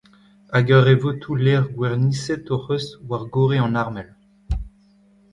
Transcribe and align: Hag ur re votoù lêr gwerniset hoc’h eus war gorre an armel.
Hag 0.53 0.67
ur 0.77 0.83
re 0.87 0.95
votoù 1.01 1.35
lêr 1.45 1.63
gwerniset 1.75 2.43
hoc’h 2.51 2.71
eus 2.75 2.85
war 3.07 3.23
gorre 3.33 3.57
an 3.65 3.79
armel. 3.83 4.09